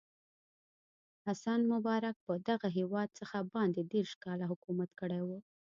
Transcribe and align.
حسن 1.25 1.59
مبارک 1.73 2.15
پر 2.25 2.37
دغه 2.49 2.67
هېواد 2.77 3.09
څه 3.17 3.23
باندې 3.53 3.81
دېرش 3.93 4.13
کاله 4.23 4.45
حکومت 4.51 4.89
کړی 4.99 5.21
و. 5.23 5.29